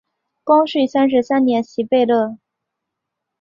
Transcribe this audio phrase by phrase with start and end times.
[0.43, 2.39] 光绪三十三年袭贝勒。